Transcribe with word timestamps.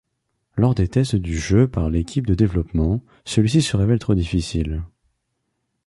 Lors 0.55 0.73
des 0.73 0.87
tests 0.87 1.15
du 1.15 1.37
jeu 1.37 1.67
par 1.67 1.91
l’équipe 1.91 2.25
de 2.25 2.33
développement, 2.33 3.03
celui-ci 3.23 3.61
se 3.61 3.77
révèle 3.77 3.99
trop 3.99 4.15
difficile. 4.15 4.81